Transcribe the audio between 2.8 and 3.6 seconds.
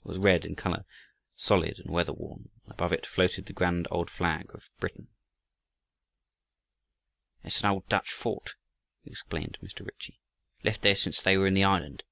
it floated the